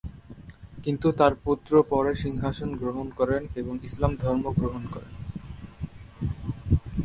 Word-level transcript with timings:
কিন্তু 0.83 1.07
তার 1.11 1.33
পুত্র 1.43 1.71
পরে 1.89 2.11
সিংহাসন 2.15 2.69
গ্রহণ 2.75 3.07
করেন 3.19 3.41
এবং 3.55 3.73
ইসলাম 3.83 4.11
ধর্ম 4.23 4.45
গ্রহণ 4.59 4.83
করেন। 4.93 5.13